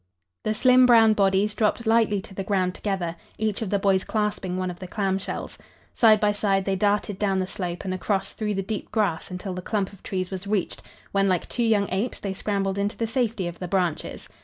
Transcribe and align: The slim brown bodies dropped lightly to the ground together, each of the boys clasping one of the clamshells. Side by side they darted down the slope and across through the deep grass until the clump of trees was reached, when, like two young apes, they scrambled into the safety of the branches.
The 0.41 0.55
slim 0.55 0.87
brown 0.87 1.13
bodies 1.13 1.53
dropped 1.53 1.85
lightly 1.85 2.21
to 2.21 2.33
the 2.33 2.43
ground 2.43 2.73
together, 2.73 3.17
each 3.37 3.61
of 3.61 3.69
the 3.69 3.77
boys 3.77 4.03
clasping 4.03 4.57
one 4.57 4.71
of 4.71 4.79
the 4.79 4.87
clamshells. 4.87 5.59
Side 5.93 6.19
by 6.19 6.31
side 6.31 6.65
they 6.65 6.75
darted 6.75 7.19
down 7.19 7.37
the 7.37 7.45
slope 7.45 7.85
and 7.85 7.93
across 7.93 8.33
through 8.33 8.55
the 8.55 8.63
deep 8.63 8.89
grass 8.91 9.29
until 9.29 9.53
the 9.53 9.61
clump 9.61 9.93
of 9.93 10.01
trees 10.01 10.31
was 10.31 10.47
reached, 10.47 10.81
when, 11.11 11.27
like 11.27 11.47
two 11.47 11.61
young 11.61 11.87
apes, 11.91 12.17
they 12.19 12.33
scrambled 12.33 12.79
into 12.79 12.97
the 12.97 13.05
safety 13.05 13.45
of 13.47 13.59
the 13.59 13.67
branches. 13.67 14.27